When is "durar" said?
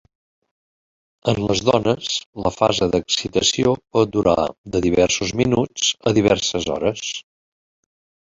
4.15-4.35